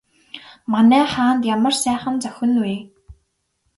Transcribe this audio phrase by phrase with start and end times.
[0.73, 2.75] Манай хаанд ямар сайхан зохино вэ?